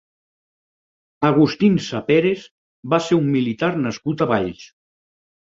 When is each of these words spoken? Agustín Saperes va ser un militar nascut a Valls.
Agustín 1.29 1.75
Saperes 1.89 2.47
va 2.95 3.01
ser 3.09 3.19
un 3.21 3.29
militar 3.37 3.71
nascut 3.85 4.27
a 4.27 4.31
Valls. 4.35 4.67